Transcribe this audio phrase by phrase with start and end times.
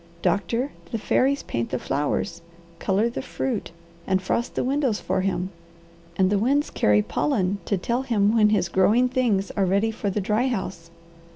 [0.23, 2.41] Doctor, the fairies paint the flowers,
[2.79, 3.69] colour the fruit,
[4.07, 5.51] and frost the windows for him;
[6.15, 10.09] and the winds carry pollen to tell him when his growing things are ready for
[10.09, 10.89] the dry house.